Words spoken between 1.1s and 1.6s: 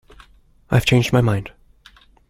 my mind